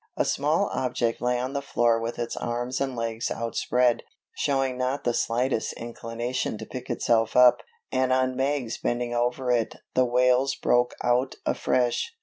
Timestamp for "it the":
9.51-10.05